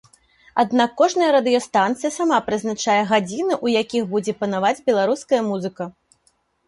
[0.61, 5.83] Аднак кожная радыёстанцыя сама прызначае гадзіны, у якіх будзе панаваць беларуская музыка.